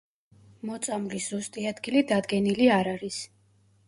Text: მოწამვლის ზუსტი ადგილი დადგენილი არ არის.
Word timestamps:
მოწამვლის 0.69 1.27
ზუსტი 1.33 1.65
ადგილი 1.71 2.01
დადგენილი 2.13 2.71
არ 2.77 2.91
არის. 2.95 3.21